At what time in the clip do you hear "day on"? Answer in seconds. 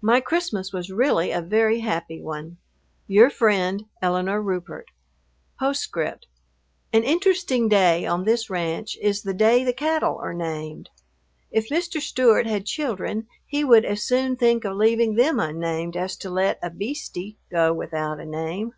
7.68-8.22